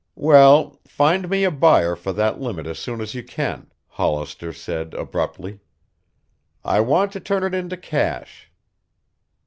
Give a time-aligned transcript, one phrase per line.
[0.17, 4.95] "Well, find me a buyer for that limit as soon as you can," Hollister said
[4.95, 5.59] abruptly.
[6.65, 8.51] "I want to turn it into cash."